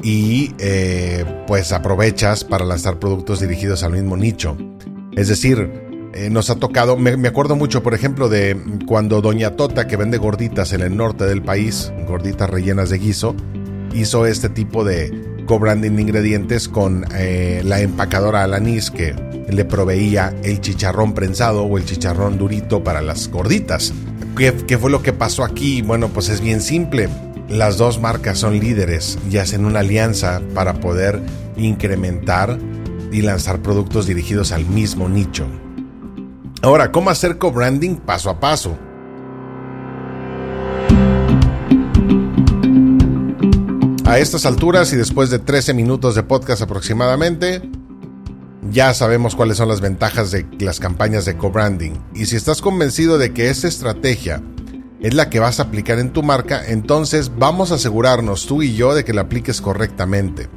y 0.03 0.55
eh, 0.59 1.25
pues 1.47 1.73
aprovechas 1.73 2.45
para 2.45 2.65
lanzar 2.65 3.01
productos 3.01 3.41
dirigidos 3.41 3.83
al 3.83 3.93
mismo 3.93 4.17
nicho. 4.17 4.57
Es 5.17 5.29
decir, 5.29 5.89
nos 6.31 6.51
ha 6.51 6.57
tocado, 6.57 6.97
me, 6.97 7.29
acuerdo 7.29 7.57
mucho 7.57 7.83
por 7.83 7.95
ejemplo 7.95 8.29
de 8.29 8.57
cuando 8.87 9.21
Doña 9.21 9.57
Tota, 9.57 9.87
que 9.87 9.97
vende 9.97 10.19
gorditas 10.19 10.73
en 10.73 10.83
el 10.83 10.97
norte 10.97 11.25
del 11.25 11.43
país, 11.43 11.93
gorditas 12.07 12.49
rellenas 12.51 12.91
de 12.91 12.99
guiso, 12.99 13.35
hizo 13.95 14.27
este 14.27 14.49
tipo 14.49 14.85
de 14.85 15.39
co-branding 15.47 15.93
de 15.93 16.03
ingredientes 16.03 16.69
con 16.69 17.07
eh, 17.15 17.63
la 17.65 17.81
empacadora 17.81 18.45
Alanis 18.45 18.91
que 18.91 19.15
le 19.49 19.65
proveía 19.65 20.35
el 20.43 20.61
chicharrón 20.61 21.15
prensado 21.15 21.65
o 21.65 21.79
el 21.79 21.85
chicharrón 21.85 22.39
durito 22.39 22.85
para 22.85 23.01
las 23.01 23.29
gorditas. 23.29 23.93
¿Qué, 24.37 24.79
fue 24.79 24.91
lo 24.91 25.03
que 25.03 25.13
pasó 25.13 25.43
aquí? 25.43 25.83
Bueno, 25.83 26.09
pues 26.09 26.29
es 26.29 26.41
bien 26.41 26.61
simple. 26.61 27.09
Las 27.49 27.79
dos 27.79 28.01
marcas 28.01 28.39
son 28.39 28.61
líderes 28.61 29.19
y 29.31 29.39
hacen 29.39 29.65
una 29.65 29.81
alianza 29.81 30.41
para 30.55 30.75
poder 30.75 31.21
incrementar 31.57 32.59
y 33.11 33.23
lanzar 33.23 33.61
productos 33.61 34.07
dirigidos 34.07 34.53
al 34.53 34.67
mismo 34.67 35.09
nicho. 35.09 35.47
Ahora, 36.63 36.93
¿cómo 36.93 37.11
hacer 37.11 37.39
co-branding 37.39 37.97
paso 37.97 38.31
a 38.31 38.39
paso? 38.39 38.79
A 44.09 44.19
estas 44.19 44.47
alturas 44.47 44.91
y 44.95 44.97
después 44.97 45.29
de 45.29 45.39
13 45.39 45.75
minutos 45.75 46.15
de 46.15 46.23
podcast 46.23 46.63
aproximadamente, 46.63 47.61
ya 48.71 48.95
sabemos 48.95 49.37
cuáles 49.37 49.59
son 49.59 49.69
las 49.69 49.83
ventajas 49.83 50.31
de 50.31 50.47
las 50.61 50.81
campañas 50.81 51.27
de 51.27 51.37
co-branding. 51.37 51.93
Y 52.15 52.25
si 52.25 52.37
estás 52.37 52.63
convencido 52.63 53.19
de 53.19 53.35
que 53.35 53.51
esta 53.51 53.69
estrategia 53.69 54.43
es 55.03 55.13
la 55.13 55.29
que 55.29 55.41
vas 55.41 55.61
a 55.61 55.65
aplicar 55.65 55.99
en 55.99 56.15
tu 56.15 56.23
marca, 56.23 56.63
entonces 56.67 57.33
vamos 57.37 57.71
a 57.71 57.75
asegurarnos 57.75 58.47
tú 58.47 58.63
y 58.63 58.75
yo 58.75 58.95
de 58.95 59.05
que 59.05 59.13
la 59.13 59.21
apliques 59.21 59.61
correctamente. 59.61 60.49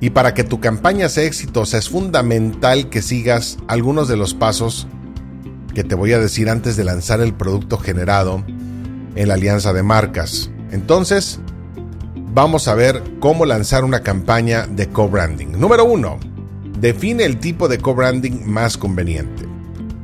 Y 0.00 0.08
para 0.08 0.32
que 0.32 0.42
tu 0.42 0.58
campaña 0.58 1.10
sea 1.10 1.24
exitosa 1.24 1.76
es 1.76 1.90
fundamental 1.90 2.88
que 2.88 3.02
sigas 3.02 3.58
algunos 3.68 4.08
de 4.08 4.16
los 4.16 4.32
pasos 4.32 4.86
que 5.74 5.84
te 5.84 5.94
voy 5.94 6.14
a 6.14 6.18
decir 6.18 6.48
antes 6.48 6.78
de 6.78 6.84
lanzar 6.84 7.20
el 7.20 7.34
producto 7.34 7.76
generado 7.76 8.42
en 9.14 9.28
la 9.28 9.34
alianza 9.34 9.74
de 9.74 9.82
marcas. 9.82 10.50
Entonces, 10.70 11.38
vamos 12.36 12.68
a 12.68 12.74
ver 12.74 13.02
cómo 13.18 13.46
lanzar 13.46 13.82
una 13.82 14.00
campaña 14.00 14.66
de 14.66 14.90
co-branding. 14.90 15.58
Número 15.58 15.86
1 15.86 16.18
Define 16.78 17.24
el 17.24 17.38
tipo 17.38 17.66
de 17.66 17.78
co-branding 17.78 18.44
más 18.44 18.76
conveniente. 18.76 19.46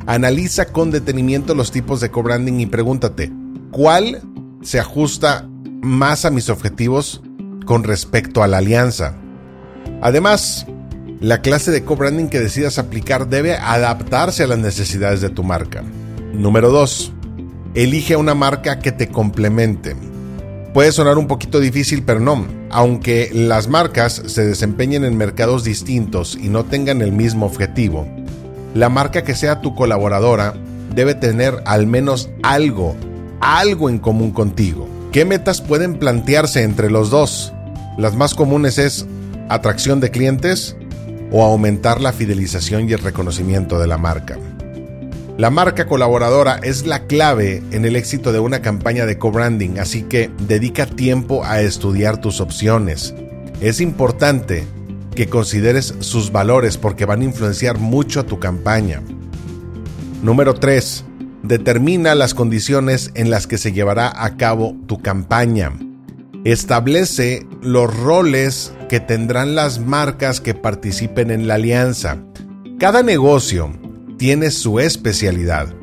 Analiza 0.07 0.65
con 0.65 0.91
detenimiento 0.91 1.55
los 1.55 1.71
tipos 1.71 2.01
de 2.01 2.11
co-branding 2.11 2.59
y 2.61 2.65
pregúntate, 2.65 3.31
¿cuál 3.71 4.23
se 4.63 4.81
ajusta 4.81 5.47
más 5.83 6.25
a 6.25 6.31
mis 6.31 6.49
objetivos 6.49 7.23
con 7.67 7.85
respecto 7.85 8.43
a 8.43 8.47
la 8.47 8.59
alianza? 8.59 9.15
Además, 10.01 10.67
la 11.21 11.43
clase 11.43 11.71
de 11.71 11.85
co-branding 11.85 12.29
que 12.29 12.41
decidas 12.41 12.79
aplicar 12.79 13.29
debe 13.29 13.57
adaptarse 13.57 14.45
a 14.45 14.47
las 14.47 14.59
necesidades 14.59 15.21
de 15.21 15.29
tu 15.29 15.45
marca. 15.45 15.85
Número 16.33 16.71
2. 16.71 17.13
Elige 17.75 18.17
una 18.17 18.35
marca 18.35 18.79
que 18.79 18.91
te 18.91 19.09
complemente. 19.09 19.95
Puede 20.73 20.91
sonar 20.91 21.19
un 21.19 21.27
poquito 21.27 21.61
difícil, 21.61 22.03
pero 22.03 22.19
no. 22.19 22.47
Aunque 22.71 23.31
las 23.35 23.69
marcas 23.69 24.23
se 24.27 24.47
desempeñen 24.47 25.05
en 25.05 25.19
mercados 25.19 25.65
distintos 25.65 26.35
y 26.35 26.49
no 26.49 26.65
tengan 26.65 27.03
el 27.03 27.13
mismo 27.13 27.45
objetivo, 27.45 28.07
la 28.75 28.89
marca 28.89 29.23
que 29.23 29.35
sea 29.35 29.61
tu 29.61 29.75
colaboradora 29.75 30.55
debe 30.95 31.15
tener 31.15 31.63
al 31.67 31.87
menos 31.87 32.31
algo, 32.43 32.97
algo 33.41 33.91
en 33.91 33.99
común 33.99 34.31
contigo. 34.31 34.89
¿Qué 35.13 35.27
metas 35.27 35.61
pueden 35.61 35.99
plantearse 35.99 36.63
entre 36.63 36.91
los 36.91 37.11
dos? 37.11 37.53
Las 37.99 38.17
más 38.17 38.35
comunes 38.35 38.79
es 38.79 39.05
atracción 39.51 40.01
de 40.01 40.11
clientes 40.11 40.75
o 41.31 41.45
aumentar 41.45 42.01
la 42.01 42.13
fidelización 42.13 42.89
y 42.89 42.95
el 42.95 43.01
reconocimiento 43.01 43.79
de 43.79 43.87
la 43.87 43.99
marca. 43.99 44.39
La 45.39 45.49
marca 45.49 45.87
colaboradora 45.87 46.61
es 46.63 46.87
la 46.87 47.07
clave 47.07 47.63
en 47.71 47.87
el 47.87 47.97
éxito 47.97 48.33
de 48.33 48.39
una 48.39 48.61
campaña 48.61 49.07
de 49.07 49.17
co-branding, 49.17 49.79
así 49.79 50.03
que 50.03 50.31
dedica 50.47 50.85
tiempo 50.85 51.43
a 51.43 51.63
estudiar 51.63 52.21
tus 52.21 52.41
opciones. 52.43 53.15
Es 53.63 53.81
importante 53.81 54.65
que 55.15 55.29
consideres 55.29 55.95
sus 56.01 56.33
valores 56.33 56.77
porque 56.77 57.07
van 57.07 57.23
a 57.23 57.25
influenciar 57.25 57.79
mucho 57.79 58.21
a 58.21 58.25
tu 58.25 58.39
campaña. 58.39 59.01
Número 60.23 60.53
3. 60.53 61.05
Determina 61.43 62.15
las 62.15 62.35
condiciones 62.35 63.11
en 63.15 63.31
las 63.31 63.47
que 63.47 63.57
se 63.57 63.73
llevará 63.73 64.13
a 64.23 64.37
cabo 64.37 64.77
tu 64.87 65.01
campaña. 65.01 65.73
Establece 66.45 67.47
los 67.63 67.97
roles 67.97 68.75
que 68.91 69.01
tendrán 69.01 69.55
las 69.55 69.81
marcas 69.81 70.43
que 70.43 70.55
participen 70.55 71.31
en 71.31 71.47
la 71.47 71.55
alianza. 71.55 72.19
Cada 72.79 73.03
negocio 73.03 73.73
tiene 74.23 74.53
su 74.53 74.79
especialidad. 74.79 75.75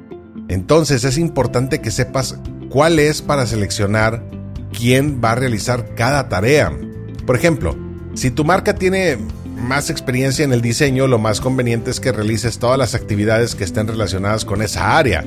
Entonces 0.48 1.04
es 1.04 1.18
importante 1.18 1.82
que 1.82 1.92
sepas 1.92 2.38
cuál 2.70 2.98
es 2.98 3.22
para 3.22 3.46
seleccionar 3.46 4.24
quién 4.72 5.20
va 5.22 5.34
a 5.34 5.36
realizar 5.36 5.94
cada 5.94 6.30
tarea. 6.30 6.72
Por 7.26 7.36
ejemplo, 7.36 7.78
si 8.14 8.32
tu 8.32 8.46
marca 8.46 8.76
tiene 8.76 9.18
más 9.58 9.90
experiencia 9.90 10.46
en 10.46 10.54
el 10.54 10.62
diseño, 10.62 11.06
lo 11.06 11.20
más 11.20 11.42
conveniente 11.42 11.92
es 11.92 12.00
que 12.00 12.14
realices 12.14 12.60
todas 12.60 12.78
las 12.78 12.96
actividades 12.96 13.56
que 13.56 13.66
estén 13.66 13.88
relacionadas 13.88 14.46
con 14.46 14.62
esa 14.62 14.98
área. 14.98 15.26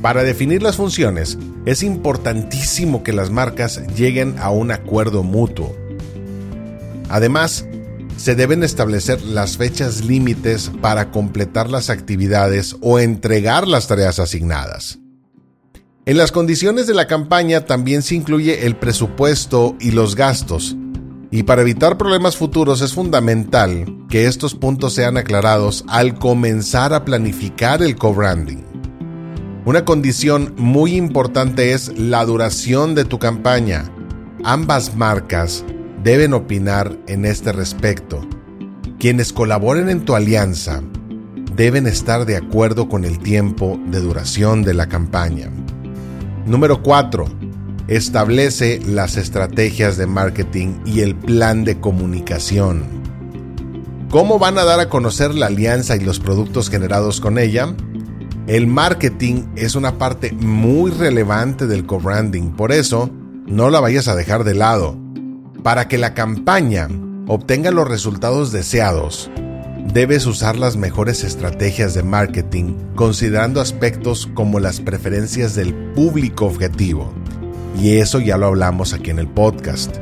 Para 0.00 0.22
definir 0.22 0.62
las 0.62 0.76
funciones, 0.76 1.36
es 1.64 1.82
importantísimo 1.82 3.02
que 3.02 3.12
las 3.12 3.28
marcas 3.28 3.84
lleguen 3.96 4.36
a 4.38 4.50
un 4.50 4.70
acuerdo 4.70 5.24
mutuo. 5.24 5.76
Además, 7.08 7.66
se 8.16 8.34
deben 8.34 8.62
establecer 8.62 9.22
las 9.22 9.56
fechas 9.56 10.04
límites 10.04 10.70
para 10.80 11.10
completar 11.10 11.70
las 11.70 11.90
actividades 11.90 12.76
o 12.80 12.98
entregar 12.98 13.68
las 13.68 13.88
tareas 13.88 14.18
asignadas. 14.18 14.98
En 16.06 16.16
las 16.16 16.32
condiciones 16.32 16.86
de 16.86 16.94
la 16.94 17.06
campaña 17.06 17.66
también 17.66 18.02
se 18.02 18.14
incluye 18.14 18.66
el 18.66 18.76
presupuesto 18.76 19.76
y 19.80 19.90
los 19.90 20.14
gastos, 20.14 20.76
y 21.30 21.42
para 21.42 21.62
evitar 21.62 21.98
problemas 21.98 22.36
futuros 22.36 22.80
es 22.80 22.94
fundamental 22.94 24.06
que 24.08 24.26
estos 24.26 24.54
puntos 24.54 24.94
sean 24.94 25.16
aclarados 25.16 25.84
al 25.88 26.18
comenzar 26.18 26.94
a 26.94 27.04
planificar 27.04 27.82
el 27.82 27.96
co-branding. 27.96 28.64
Una 29.64 29.84
condición 29.84 30.54
muy 30.56 30.94
importante 30.94 31.72
es 31.72 31.98
la 31.98 32.24
duración 32.24 32.94
de 32.94 33.04
tu 33.04 33.18
campaña. 33.18 33.90
Ambas 34.44 34.94
marcas 34.94 35.64
deben 36.06 36.34
opinar 36.34 36.96
en 37.08 37.24
este 37.24 37.50
respecto. 37.50 38.20
Quienes 38.96 39.32
colaboren 39.32 39.88
en 39.88 40.04
tu 40.04 40.14
alianza 40.14 40.80
deben 41.56 41.88
estar 41.88 42.26
de 42.26 42.36
acuerdo 42.36 42.88
con 42.88 43.04
el 43.04 43.18
tiempo 43.18 43.76
de 43.88 43.98
duración 43.98 44.62
de 44.62 44.72
la 44.72 44.86
campaña. 44.86 45.50
Número 46.46 46.80
4. 46.80 47.24
Establece 47.88 48.80
las 48.86 49.16
estrategias 49.16 49.96
de 49.96 50.06
marketing 50.06 50.78
y 50.84 51.00
el 51.00 51.16
plan 51.16 51.64
de 51.64 51.80
comunicación. 51.80 52.84
¿Cómo 54.08 54.38
van 54.38 54.58
a 54.58 54.64
dar 54.64 54.78
a 54.78 54.88
conocer 54.88 55.34
la 55.34 55.46
alianza 55.46 55.96
y 55.96 56.00
los 56.04 56.20
productos 56.20 56.70
generados 56.70 57.20
con 57.20 57.36
ella? 57.36 57.74
El 58.46 58.68
marketing 58.68 59.46
es 59.56 59.74
una 59.74 59.98
parte 59.98 60.30
muy 60.30 60.92
relevante 60.92 61.66
del 61.66 61.84
co-branding, 61.84 62.52
por 62.52 62.70
eso 62.70 63.10
no 63.48 63.70
la 63.70 63.80
vayas 63.80 64.06
a 64.06 64.14
dejar 64.14 64.44
de 64.44 64.54
lado. 64.54 65.05
Para 65.66 65.88
que 65.88 65.98
la 65.98 66.14
campaña 66.14 66.86
obtenga 67.26 67.72
los 67.72 67.88
resultados 67.88 68.52
deseados, 68.52 69.32
debes 69.92 70.24
usar 70.26 70.56
las 70.56 70.76
mejores 70.76 71.24
estrategias 71.24 71.92
de 71.92 72.04
marketing 72.04 72.76
considerando 72.94 73.60
aspectos 73.60 74.28
como 74.32 74.60
las 74.60 74.78
preferencias 74.78 75.56
del 75.56 75.74
público 75.74 76.46
objetivo. 76.46 77.12
Y 77.82 77.96
eso 77.96 78.20
ya 78.20 78.36
lo 78.36 78.46
hablamos 78.46 78.92
aquí 78.92 79.10
en 79.10 79.18
el 79.18 79.26
podcast. 79.26 79.96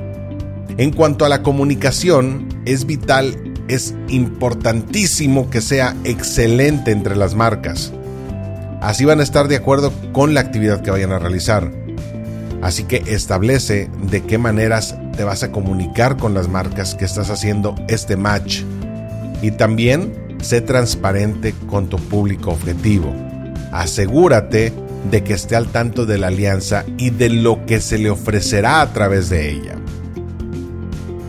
En 0.77 0.93
cuanto 0.93 1.25
a 1.25 1.31
la 1.31 1.43
comunicación, 1.43 2.47
es 2.67 2.85
vital, 2.85 3.55
es 3.67 3.95
importantísimo 4.09 5.49
que 5.49 5.63
sea 5.63 5.97
excelente 6.05 6.91
entre 6.91 7.17
las 7.17 7.35
marcas. 7.35 7.91
Así 8.83 9.07
van 9.07 9.21
a 9.21 9.23
estar 9.23 9.49
de 9.49 9.57
acuerdo 9.57 9.95
con 10.13 10.35
la 10.35 10.41
actividad 10.41 10.83
que 10.83 10.91
vayan 10.91 11.13
a 11.13 11.19
realizar. 11.19 11.73
Así 12.61 12.85
que 12.85 13.03
establece 13.07 13.89
de 14.11 14.23
qué 14.25 14.37
maneras 14.37 14.95
te 15.17 15.25
vas 15.25 15.43
a 15.43 15.53
comunicar 15.53 16.17
con 16.17 16.35
las 16.35 16.49
marcas 16.49 16.95
que 16.95 17.05
estás 17.05 17.31
haciendo 17.31 17.75
este 17.89 18.17
match. 18.17 18.63
Y 19.43 19.51
también 19.53 20.37
sé 20.41 20.61
transparente 20.61 21.55
con 21.69 21.89
tu 21.89 21.97
público 21.97 22.51
objetivo. 22.51 23.15
Asegúrate 23.73 24.73
de 25.11 25.23
que 25.23 25.35
esté 25.35 25.57
al 25.57 25.69
tanto 25.69 26.07
de 26.07 26.19
la 26.19 26.29
alianza 26.29 26.85
y 26.97 27.11
de 27.11 27.29
lo 27.29 27.67
que 27.67 27.81
se 27.81 27.99
le 27.99 28.11
ofrecerá 28.11 28.81
a 28.81 28.93
través 28.93 29.29
de 29.29 29.51
ella. 29.51 29.75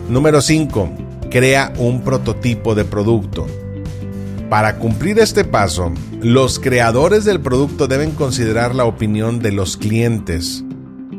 Número 0.08 0.40
5. 0.40 0.90
Crea 1.30 1.72
un 1.78 2.02
prototipo 2.02 2.74
de 2.74 2.84
producto. 2.84 3.46
Para 4.48 4.76
cumplir 4.76 5.18
este 5.18 5.44
paso, 5.44 5.92
los 6.20 6.60
creadores 6.60 7.24
del 7.24 7.40
producto 7.40 7.88
deben 7.88 8.12
considerar 8.12 8.74
la 8.74 8.84
opinión 8.84 9.40
de 9.40 9.52
los 9.52 9.76
clientes 9.76 10.64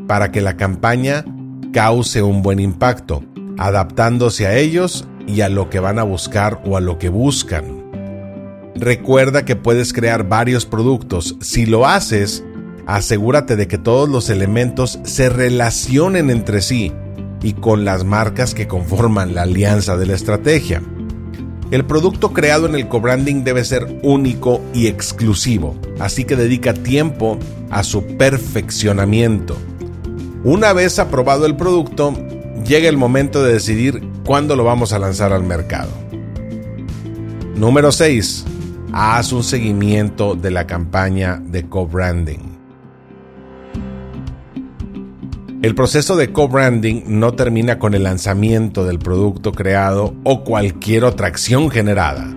para 0.06 0.32
que 0.32 0.40
la 0.40 0.56
campaña 0.56 1.24
cause 1.72 2.22
un 2.22 2.42
buen 2.42 2.60
impacto, 2.60 3.22
adaptándose 3.56 4.46
a 4.46 4.56
ellos 4.56 5.06
y 5.26 5.42
a 5.42 5.48
lo 5.48 5.70
que 5.70 5.80
van 5.80 5.98
a 5.98 6.02
buscar 6.02 6.62
o 6.64 6.76
a 6.76 6.80
lo 6.80 6.98
que 6.98 7.08
buscan. 7.08 7.78
Recuerda 8.76 9.44
que 9.44 9.56
puedes 9.56 9.92
crear 9.92 10.28
varios 10.28 10.64
productos. 10.64 11.36
Si 11.40 11.66
lo 11.66 11.86
haces, 11.86 12.44
asegúrate 12.86 13.56
de 13.56 13.66
que 13.66 13.76
todos 13.76 14.08
los 14.08 14.30
elementos 14.30 15.00
se 15.02 15.28
relacionen 15.28 16.30
entre 16.30 16.62
sí 16.62 16.92
y 17.42 17.54
con 17.54 17.84
las 17.84 18.04
marcas 18.04 18.54
que 18.54 18.68
conforman 18.68 19.34
la 19.34 19.42
alianza 19.42 19.96
de 19.96 20.06
la 20.06 20.14
estrategia. 20.14 20.82
El 21.70 21.84
producto 21.84 22.32
creado 22.32 22.66
en 22.66 22.74
el 22.74 22.88
co-branding 22.88 23.44
debe 23.44 23.62
ser 23.64 24.00
único 24.02 24.62
y 24.72 24.86
exclusivo, 24.86 25.76
así 25.98 26.24
que 26.24 26.34
dedica 26.34 26.72
tiempo 26.72 27.38
a 27.68 27.82
su 27.82 28.16
perfeccionamiento. 28.16 29.56
Una 30.44 30.72
vez 30.72 31.00
aprobado 31.00 31.46
el 31.46 31.56
producto, 31.56 32.14
llega 32.64 32.88
el 32.88 32.96
momento 32.96 33.42
de 33.42 33.54
decidir 33.54 34.08
cuándo 34.24 34.54
lo 34.54 34.62
vamos 34.62 34.92
a 34.92 34.98
lanzar 35.00 35.32
al 35.32 35.42
mercado. 35.42 35.90
Número 37.56 37.90
6. 37.90 38.44
Haz 38.92 39.32
un 39.32 39.42
seguimiento 39.42 40.36
de 40.36 40.52
la 40.52 40.66
campaña 40.66 41.42
de 41.44 41.68
co-branding. 41.68 42.56
El 45.60 45.74
proceso 45.74 46.14
de 46.16 46.32
co-branding 46.32 47.02
no 47.08 47.32
termina 47.32 47.80
con 47.80 47.94
el 47.94 48.04
lanzamiento 48.04 48.84
del 48.84 49.00
producto 49.00 49.50
creado 49.50 50.14
o 50.22 50.44
cualquier 50.44 51.02
otra 51.02 51.26
acción 51.26 51.68
generada. 51.68 52.32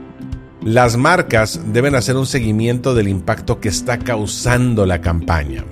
Las 0.63 0.97
marcas 0.97 1.59
deben 1.71 1.93
hacer 1.93 2.17
un 2.17 2.25
seguimiento 2.25 2.95
del 2.95 3.07
impacto 3.07 3.59
que 3.59 3.69
está 3.69 3.99
causando 3.99 4.87
la 4.87 5.01
campaña. 5.01 5.65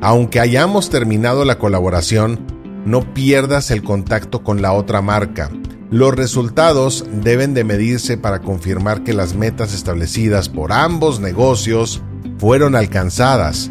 Aunque 0.00 0.40
hayamos 0.40 0.90
terminado 0.90 1.44
la 1.44 1.58
colaboración, 1.58 2.40
no 2.86 3.12
pierdas 3.12 3.70
el 3.70 3.82
contacto 3.82 4.42
con 4.42 4.62
la 4.62 4.72
otra 4.72 5.02
marca. 5.02 5.50
Los 5.90 6.14
resultados 6.14 7.04
deben 7.12 7.52
de 7.52 7.64
medirse 7.64 8.16
para 8.16 8.40
confirmar 8.40 9.02
que 9.02 9.12
las 9.12 9.34
metas 9.34 9.74
establecidas 9.74 10.48
por 10.48 10.72
ambos 10.72 11.20
negocios 11.20 12.00
fueron 12.38 12.76
alcanzadas 12.76 13.70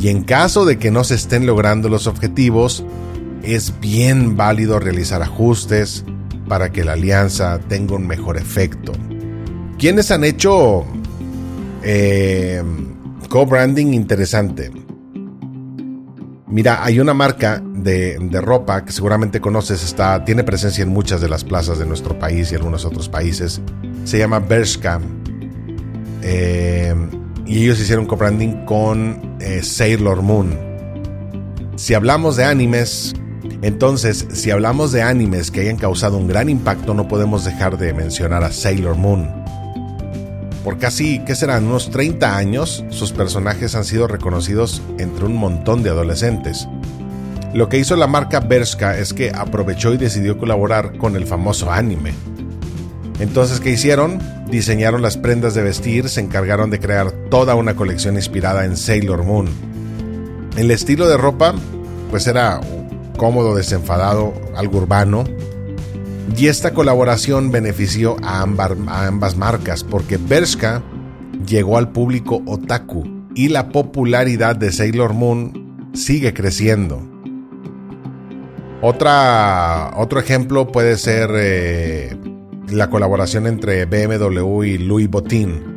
y 0.00 0.08
en 0.08 0.24
caso 0.24 0.64
de 0.64 0.78
que 0.78 0.90
no 0.90 1.04
se 1.04 1.14
estén 1.14 1.44
logrando 1.44 1.90
los 1.90 2.06
objetivos, 2.06 2.84
es 3.42 3.78
bien 3.80 4.34
válido 4.36 4.78
realizar 4.78 5.22
ajustes 5.22 6.04
para 6.48 6.72
que 6.72 6.84
la 6.84 6.92
alianza 6.92 7.60
tenga 7.68 7.96
un 7.96 8.06
mejor 8.06 8.38
efecto. 8.38 8.92
¿Quiénes 9.78 10.10
han 10.10 10.24
hecho 10.24 10.86
eh, 11.82 12.62
co-branding 13.28 13.92
interesante? 13.92 14.70
Mira, 16.50 16.84
hay 16.84 16.98
una 16.98 17.14
marca 17.14 17.62
de, 17.64 18.18
ropa 18.42 18.84
que 18.84 18.90
seguramente 18.90 19.40
conoces, 19.40 19.84
está, 19.84 20.24
tiene 20.24 20.42
presencia 20.42 20.82
en 20.82 20.88
muchas 20.88 21.20
de 21.20 21.28
las 21.28 21.44
plazas 21.44 21.78
de 21.78 21.86
nuestro 21.86 22.18
país 22.18 22.50
y 22.50 22.56
algunos 22.56 22.84
otros 22.84 23.08
países. 23.08 23.60
Se 24.04 24.18
llama 24.18 24.40
Bershka. 24.40 25.00
Eh, 26.22 26.94
y 27.46 27.62
ellos 27.64 27.80
hicieron 27.80 28.06
co-branding 28.06 28.64
con 28.64 29.36
eh, 29.40 29.62
Sailor 29.62 30.22
Moon. 30.22 30.58
Si 31.76 31.94
hablamos 31.94 32.36
de 32.36 32.44
animes, 32.44 33.14
entonces, 33.62 34.26
si 34.32 34.50
hablamos 34.50 34.90
de 34.90 35.02
animes 35.02 35.50
que 35.50 35.60
hayan 35.60 35.76
causado 35.76 36.16
un 36.16 36.26
gran 36.26 36.48
impacto, 36.48 36.94
no 36.94 37.06
podemos 37.08 37.44
dejar 37.44 37.78
de 37.78 37.92
mencionar 37.92 38.42
a 38.42 38.52
Sailor 38.52 38.96
Moon. 38.96 39.39
Por 40.64 40.78
casi, 40.78 41.20
¿qué 41.24 41.34
serán? 41.34 41.66
Unos 41.66 41.90
30 41.90 42.36
años, 42.36 42.84
sus 42.90 43.12
personajes 43.12 43.74
han 43.74 43.84
sido 43.84 44.06
reconocidos 44.06 44.82
entre 44.98 45.24
un 45.24 45.36
montón 45.36 45.82
de 45.82 45.90
adolescentes. 45.90 46.68
Lo 47.54 47.68
que 47.68 47.78
hizo 47.78 47.96
la 47.96 48.06
marca 48.06 48.40
Bershka 48.40 48.98
es 48.98 49.14
que 49.14 49.30
aprovechó 49.30 49.92
y 49.94 49.96
decidió 49.96 50.38
colaborar 50.38 50.98
con 50.98 51.16
el 51.16 51.26
famoso 51.26 51.72
anime. 51.72 52.12
Entonces, 53.18 53.60
¿qué 53.60 53.70
hicieron? 53.70 54.20
Diseñaron 54.50 55.02
las 55.02 55.16
prendas 55.16 55.54
de 55.54 55.62
vestir, 55.62 56.08
se 56.08 56.20
encargaron 56.20 56.70
de 56.70 56.78
crear 56.78 57.10
toda 57.30 57.54
una 57.54 57.74
colección 57.74 58.16
inspirada 58.16 58.64
en 58.64 58.76
Sailor 58.76 59.24
Moon. 59.24 59.48
El 60.56 60.70
estilo 60.70 61.08
de 61.08 61.16
ropa, 61.16 61.54
pues 62.10 62.26
era 62.26 62.60
cómodo, 63.16 63.54
desenfadado, 63.54 64.32
algo 64.56 64.78
urbano. 64.78 65.24
Y 66.36 66.46
esta 66.46 66.72
colaboración 66.72 67.50
benefició 67.50 68.16
a, 68.22 68.40
ambas 68.42 69.36
marcas 69.36 69.84
porque 69.84 70.16
Bershka 70.16 70.82
llegó 71.46 71.76
al 71.76 71.90
público 71.90 72.42
otaku 72.46 73.04
y 73.34 73.48
la 73.48 73.68
popularidad 73.68 74.56
de 74.56 74.72
Sailor 74.72 75.12
Moon 75.12 75.90
sigue 75.92 76.32
creciendo. 76.32 77.02
Otro 78.80 80.20
ejemplo 80.20 80.72
puede 80.72 80.96
ser 80.96 81.30
eh, 81.34 82.16
la 82.70 82.88
colaboración 82.88 83.46
entre 83.46 83.84
BMW 83.84 84.62
y 84.62 84.78
Louis 84.78 85.10
Vuitton. 85.10 85.69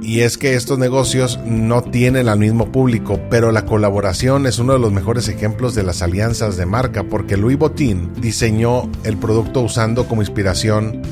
Y 0.00 0.20
es 0.20 0.38
que 0.38 0.54
estos 0.54 0.78
negocios 0.78 1.40
no 1.44 1.82
tienen 1.82 2.28
al 2.28 2.38
mismo 2.38 2.70
público, 2.70 3.20
pero 3.30 3.50
la 3.50 3.66
colaboración 3.66 4.46
es 4.46 4.60
uno 4.60 4.74
de 4.74 4.78
los 4.78 4.92
mejores 4.92 5.28
ejemplos 5.28 5.74
de 5.74 5.82
las 5.82 6.02
alianzas 6.02 6.56
de 6.56 6.66
marca, 6.66 7.02
porque 7.02 7.36
Louis 7.36 7.58
Vuitton 7.58 8.12
diseñó 8.20 8.88
el 9.02 9.16
producto 9.16 9.60
usando 9.60 10.06
como 10.06 10.22
inspiración 10.22 11.02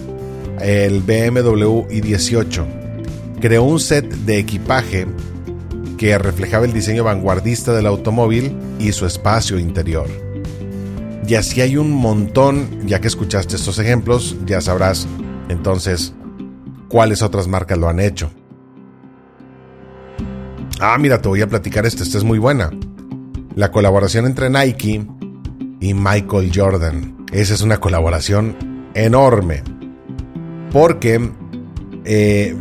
el 0.60 1.00
BMW 1.00 1.88
i18. 1.88 2.64
Creó 3.40 3.64
un 3.64 3.80
set 3.80 4.08
de 4.08 4.38
equipaje 4.38 5.06
que 5.98 6.16
reflejaba 6.18 6.64
el 6.64 6.72
diseño 6.72 7.04
vanguardista 7.04 7.72
del 7.72 7.86
automóvil 7.86 8.56
y 8.78 8.92
su 8.92 9.04
espacio 9.04 9.58
interior. 9.58 10.08
Y 11.26 11.34
así 11.34 11.60
hay 11.60 11.76
un 11.76 11.90
montón, 11.90 12.86
ya 12.86 13.00
que 13.00 13.08
escuchaste 13.08 13.56
estos 13.56 13.80
ejemplos, 13.80 14.36
ya 14.46 14.60
sabrás 14.60 15.08
entonces 15.48 16.12
cuáles 16.88 17.22
otras 17.22 17.48
marcas 17.48 17.78
lo 17.78 17.88
han 17.88 17.98
hecho. 17.98 18.30
Ah, 20.80 20.98
mira, 20.98 21.22
te 21.22 21.28
voy 21.28 21.40
a 21.40 21.48
platicar 21.48 21.86
esta, 21.86 22.02
esta 22.02 22.18
es 22.18 22.24
muy 22.24 22.38
buena. 22.38 22.70
La 23.54 23.70
colaboración 23.70 24.26
entre 24.26 24.50
Nike 24.50 25.06
y 25.80 25.94
Michael 25.94 26.52
Jordan. 26.54 27.24
Esa 27.32 27.54
es 27.54 27.62
una 27.62 27.78
colaboración 27.78 28.56
enorme. 28.94 29.62
Porque 30.70 31.30
eh, 32.04 32.54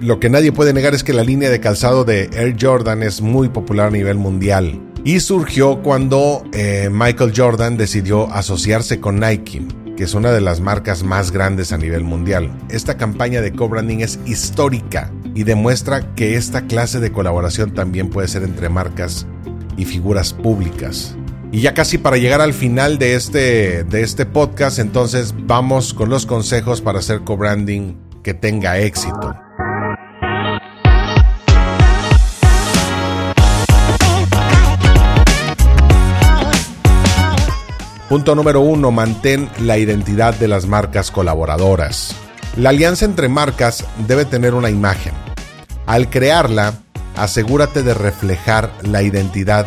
lo 0.00 0.20
que 0.20 0.28
nadie 0.28 0.52
puede 0.52 0.74
negar 0.74 0.94
es 0.94 1.02
que 1.04 1.14
la 1.14 1.24
línea 1.24 1.48
de 1.48 1.60
calzado 1.60 2.04
de 2.04 2.28
Air 2.34 2.56
Jordan 2.60 3.02
es 3.02 3.22
muy 3.22 3.48
popular 3.48 3.88
a 3.88 3.90
nivel 3.90 4.18
mundial 4.18 4.80
y 5.02 5.20
surgió 5.20 5.82
cuando 5.82 6.44
eh, 6.52 6.90
Michael 6.92 7.32
Jordan 7.34 7.78
decidió 7.78 8.30
asociarse 8.30 9.00
con 9.00 9.20
Nike, 9.20 9.66
que 9.96 10.04
es 10.04 10.12
una 10.12 10.32
de 10.32 10.42
las 10.42 10.60
marcas 10.60 11.02
más 11.02 11.30
grandes 11.30 11.72
a 11.72 11.78
nivel 11.78 12.04
mundial. 12.04 12.52
Esta 12.68 12.98
campaña 12.98 13.40
de 13.40 13.52
co-branding 13.52 14.00
es 14.00 14.18
histórica 14.26 15.10
y 15.34 15.44
demuestra 15.44 16.14
que 16.14 16.36
esta 16.36 16.66
clase 16.66 17.00
de 17.00 17.12
colaboración 17.12 17.74
también 17.74 18.10
puede 18.10 18.28
ser 18.28 18.42
entre 18.42 18.68
marcas 18.68 19.26
y 19.76 19.84
figuras 19.84 20.32
públicas. 20.32 21.16
Y 21.50 21.60
ya 21.60 21.74
casi 21.74 21.98
para 21.98 22.16
llegar 22.16 22.40
al 22.40 22.52
final 22.52 22.98
de 22.98 23.14
este, 23.14 23.84
de 23.84 24.02
este 24.02 24.26
podcast, 24.26 24.78
entonces 24.78 25.34
vamos 25.36 25.94
con 25.94 26.08
los 26.08 26.26
consejos 26.26 26.80
para 26.80 26.98
hacer 26.98 27.20
co-branding 27.20 27.96
que 28.22 28.34
tenga 28.34 28.78
éxito. 28.78 29.34
Punto 38.08 38.34
número 38.34 38.60
uno, 38.60 38.90
mantén 38.90 39.48
la 39.60 39.78
identidad 39.78 40.34
de 40.34 40.46
las 40.46 40.66
marcas 40.66 41.10
colaboradoras. 41.10 42.14
La 42.56 42.70
alianza 42.70 43.04
entre 43.04 43.28
marcas 43.28 43.84
debe 44.06 44.24
tener 44.24 44.54
una 44.54 44.70
imagen. 44.70 45.23
Al 45.86 46.08
crearla, 46.08 46.74
asegúrate 47.16 47.82
de 47.82 47.94
reflejar 47.94 48.72
la 48.82 49.02
identidad 49.02 49.66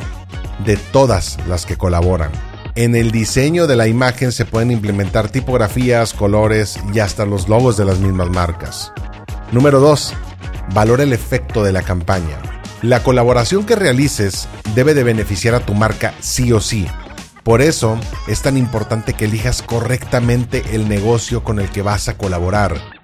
de 0.66 0.76
todas 0.76 1.38
las 1.48 1.66
que 1.66 1.78
colaboran. 1.78 2.32
En 2.76 2.96
el 2.96 3.12
diseño 3.12 3.68
de 3.68 3.76
la 3.76 3.88
imagen 3.88 4.32
se 4.32 4.46
pueden 4.46 4.72
implementar 4.72 5.30
tipografías, 5.30 6.14
colores 6.14 6.80
y 6.94 7.00
hasta 7.00 7.26
los 7.26 7.50
logos 7.50 7.78
de 7.78 7.86
las 7.86 8.00
mismas 8.00 8.30
marcas. 8.30 8.92
Número 9.52 9.80
2. 9.80 10.14
Valora 10.74 11.04
el 11.04 11.14
efecto 11.14 11.64
de 11.64 11.72
la 11.72 11.82
campaña. 11.82 12.38
La 12.82 13.02
colaboración 13.04 13.66
que 13.66 13.76
realices 13.76 14.48
debe 14.76 14.94
de 14.94 15.04
beneficiar 15.04 15.56
a 15.56 15.66
tu 15.66 15.74
marca 15.74 16.14
sí 16.20 16.52
o 16.52 16.62
sí. 16.62 16.88
Por 17.44 17.62
eso 17.62 17.98
es 18.28 18.42
tan 18.42 18.58
importante 18.58 19.14
que 19.14 19.26
elijas 19.26 19.62
correctamente 19.62 20.64
el 20.74 20.90
negocio 20.90 21.44
con 21.44 21.60
el 21.60 21.70
que 21.70 21.82
vas 21.82 22.10
a 22.10 22.18
colaborar. 22.18 22.97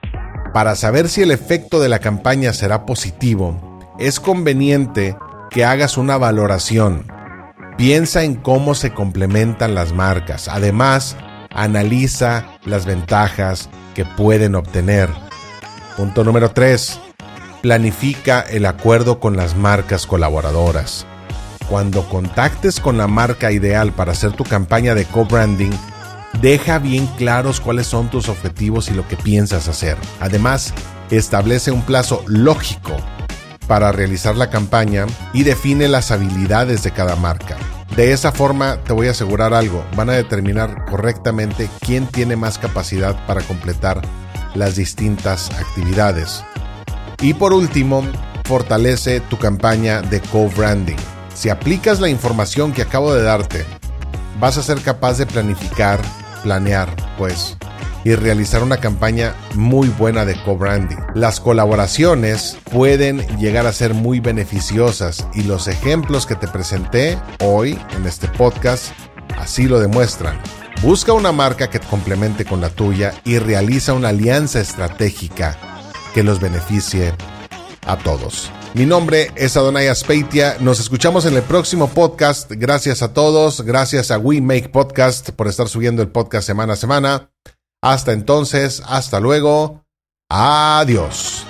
Para 0.53 0.75
saber 0.75 1.09
si 1.09 1.23
el 1.23 1.31
efecto 1.31 1.79
de 1.79 1.89
la 1.89 1.97
campaña 1.97 2.53
será 2.53 2.85
positivo, 2.85 3.59
es 3.97 4.19
conveniente 4.19 5.17
que 5.49 5.65
hagas 5.65 5.97
una 5.97 6.15
valoración. 6.17 7.07
Piensa 7.75 8.23
en 8.23 8.35
cómo 8.35 8.75
se 8.75 8.93
complementan 8.93 9.73
las 9.73 9.93
marcas. 9.93 10.47
Además, 10.47 11.17
analiza 11.49 12.59
las 12.65 12.85
ventajas 12.85 13.67
que 13.95 14.05
pueden 14.05 14.53
obtener. 14.53 15.09
Punto 15.97 16.23
número 16.23 16.51
3. 16.51 16.99
Planifica 17.63 18.41
el 18.41 18.67
acuerdo 18.67 19.19
con 19.19 19.35
las 19.35 19.55
marcas 19.55 20.05
colaboradoras. 20.05 21.07
Cuando 21.67 22.07
contactes 22.07 22.79
con 22.79 22.99
la 22.99 23.07
marca 23.07 23.51
ideal 23.51 23.91
para 23.91 24.11
hacer 24.11 24.33
tu 24.33 24.43
campaña 24.43 24.93
de 24.93 25.05
co-branding, 25.05 25.71
deja 26.41 26.79
bien 26.79 27.07
claros 27.17 27.59
cuáles 27.59 27.87
son 27.87 28.09
tus 28.09 28.29
objetivos 28.29 28.89
y 28.89 28.93
lo 28.93 29.07
que 29.07 29.15
piensas 29.15 29.67
hacer. 29.67 29.97
Además, 30.19 30.73
establece 31.09 31.71
un 31.71 31.81
plazo 31.81 32.23
lógico 32.27 32.95
para 33.67 33.91
realizar 33.91 34.35
la 34.35 34.49
campaña 34.49 35.05
y 35.33 35.43
define 35.43 35.87
las 35.87 36.11
habilidades 36.11 36.83
de 36.83 36.91
cada 36.91 37.15
marca. 37.15 37.57
De 37.95 38.11
esa 38.11 38.31
forma 38.31 38.77
te 38.83 38.93
voy 38.93 39.07
a 39.07 39.11
asegurar 39.11 39.53
algo, 39.53 39.85
van 39.95 40.09
a 40.09 40.13
determinar 40.13 40.85
correctamente 40.85 41.69
quién 41.79 42.07
tiene 42.07 42.35
más 42.35 42.57
capacidad 42.57 43.15
para 43.27 43.41
completar 43.41 44.01
las 44.55 44.75
distintas 44.75 45.51
actividades. 45.51 46.43
Y 47.21 47.35
por 47.35 47.53
último, 47.53 48.03
fortalece 48.45 49.19
tu 49.21 49.37
campaña 49.37 50.01
de 50.01 50.19
co-branding. 50.21 50.97
Si 51.33 51.49
aplicas 51.49 51.99
la 51.99 52.09
información 52.09 52.73
que 52.73 52.81
acabo 52.81 53.13
de 53.13 53.23
darte, 53.23 53.65
vas 54.39 54.57
a 54.57 54.63
ser 54.63 54.81
capaz 54.81 55.17
de 55.17 55.25
planificar, 55.25 56.01
planear, 56.43 56.95
pues, 57.17 57.57
y 58.03 58.15
realizar 58.15 58.61
una 58.63 58.77
campaña 58.77 59.33
muy 59.55 59.87
buena 59.87 60.25
de 60.25 60.35
co-branding. 60.43 60.97
Las 61.15 61.39
colaboraciones 61.39 62.57
pueden 62.71 63.19
llegar 63.37 63.65
a 63.65 63.73
ser 63.73 63.93
muy 63.93 64.19
beneficiosas 64.19 65.25
y 65.33 65.43
los 65.43 65.67
ejemplos 65.67 66.25
que 66.25 66.35
te 66.35 66.47
presenté 66.47 67.17
hoy 67.39 67.79
en 67.95 68.05
este 68.05 68.27
podcast 68.27 68.91
así 69.37 69.67
lo 69.67 69.79
demuestran. 69.79 70.39
Busca 70.81 71.13
una 71.13 71.31
marca 71.31 71.69
que 71.69 71.79
te 71.79 71.87
complemente 71.87 72.43
con 72.43 72.59
la 72.59 72.69
tuya 72.69 73.13
y 73.23 73.39
realiza 73.39 73.93
una 73.93 74.09
alianza 74.09 74.59
estratégica 74.59 75.57
que 76.13 76.23
los 76.23 76.41
beneficie 76.41 77.13
a 77.87 77.97
todos. 77.97 78.51
Mi 78.73 78.87
nombre 78.87 79.31
es 79.35 79.55
Adonai 79.55 79.87
Aspeitia. 79.87 80.57
Nos 80.59 80.79
escuchamos 80.79 81.25
en 81.25 81.35
el 81.35 81.43
próximo 81.43 81.89
podcast. 81.89 82.51
Gracias 82.55 83.03
a 83.03 83.13
todos. 83.13 83.61
Gracias 83.61 84.09
a 84.09 84.17
We 84.17 84.41
Make 84.41 84.69
Podcast 84.69 85.29
por 85.29 85.47
estar 85.47 85.69
subiendo 85.69 86.01
el 86.01 86.07
podcast 86.09 86.47
semana 86.47 86.73
a 86.73 86.75
semana. 86.75 87.29
Hasta 87.83 88.13
entonces, 88.13 88.81
hasta 88.87 89.19
luego. 89.19 89.85
Adiós. 90.27 91.45